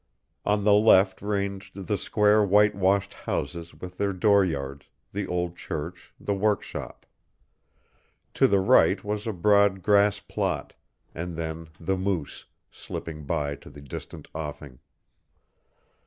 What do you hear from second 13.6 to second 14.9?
the distant offing.